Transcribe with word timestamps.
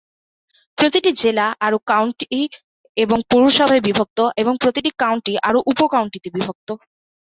প্রতিটি 0.77 1.09
জেলা 1.21 1.47
আরও 1.59 1.77
কাউন্টি 1.87 2.39
এবং 2.97 3.17
পৌরসভায় 3.31 3.83
বিভক্ত, 3.87 4.19
এবং 4.41 4.53
প্রতিটি 4.63 4.89
কাউন্টি 5.01 5.33
আরও 5.47 5.59
উপ-কাউন্টিতে 5.71 6.29
বিভক্ত। 6.35 6.67